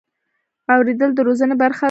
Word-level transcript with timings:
اورېدل 0.73 1.09
د 1.15 1.19
روزنې 1.27 1.55
برخه 1.61 1.77
ده. 1.79 1.79